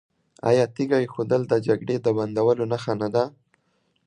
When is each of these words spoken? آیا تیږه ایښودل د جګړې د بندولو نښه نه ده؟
آیا 0.49 0.65
تیږه 0.75 0.97
ایښودل 1.01 1.41
د 1.47 1.53
جګړې 1.67 1.95
د 2.01 2.07
بندولو 2.17 2.63
نښه 2.71 2.93
نه 3.01 3.07
ده؟ 3.13 3.23